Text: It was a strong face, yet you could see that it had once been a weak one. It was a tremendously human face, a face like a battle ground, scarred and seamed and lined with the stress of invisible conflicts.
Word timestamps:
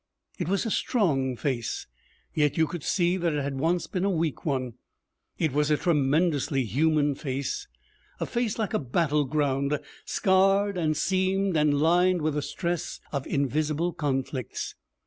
It 0.39 0.47
was 0.47 0.65
a 0.65 0.71
strong 0.71 1.35
face, 1.35 1.85
yet 2.33 2.57
you 2.57 2.65
could 2.65 2.81
see 2.83 3.17
that 3.17 3.33
it 3.33 3.43
had 3.43 3.59
once 3.59 3.85
been 3.85 4.03
a 4.03 4.09
weak 4.09 4.43
one. 4.47 4.73
It 5.37 5.53
was 5.53 5.69
a 5.69 5.77
tremendously 5.77 6.63
human 6.65 7.13
face, 7.13 7.67
a 8.19 8.25
face 8.25 8.57
like 8.57 8.73
a 8.73 8.79
battle 8.79 9.25
ground, 9.25 9.79
scarred 10.05 10.75
and 10.75 10.97
seamed 10.97 11.55
and 11.55 11.75
lined 11.79 12.23
with 12.23 12.33
the 12.33 12.41
stress 12.41 12.99
of 13.11 13.27
invisible 13.27 13.93
conflicts. 13.93 14.73